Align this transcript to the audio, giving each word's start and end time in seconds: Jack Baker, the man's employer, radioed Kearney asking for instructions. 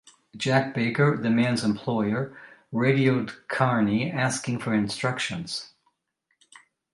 Jack 0.35 0.73
Baker, 0.73 1.15
the 1.15 1.29
man's 1.29 1.63
employer, 1.63 2.35
radioed 2.71 3.47
Kearney 3.47 4.09
asking 4.11 4.57
for 4.57 4.73
instructions. 4.73 5.75